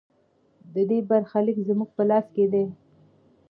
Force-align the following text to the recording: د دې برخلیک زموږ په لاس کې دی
د 0.73 0.75
دې 0.89 0.99
برخلیک 1.09 1.57
زموږ 1.69 1.89
په 1.97 2.03
لاس 2.09 2.25
کې 2.35 2.45
دی 2.53 2.65